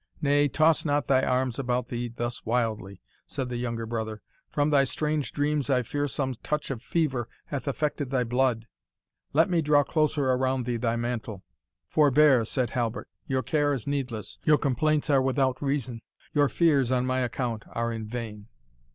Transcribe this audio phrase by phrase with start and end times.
[0.19, 4.83] Nay, toss not thy arms about thee thus wildly," said the younger brother; "from thy
[4.83, 8.65] strange dreams, I fear some touch of fever hath affected thy blood
[9.31, 11.43] let me draw closer around thee thy mantle."
[11.87, 16.01] "Forbear," said Halbert "your care is needless your complaints are without reason
[16.33, 18.47] your fears on my account are in vain."